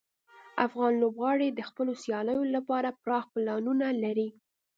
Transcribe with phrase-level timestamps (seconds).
[0.65, 4.29] افغان لوبغاړي د خپلو سیالیو لپاره پراخ پلانونه لري.